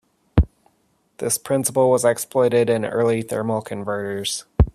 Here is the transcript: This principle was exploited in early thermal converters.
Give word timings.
This 1.19 1.37
principle 1.37 1.91
was 1.91 2.03
exploited 2.03 2.71
in 2.71 2.85
early 2.85 3.21
thermal 3.21 3.61
converters. 3.61 4.45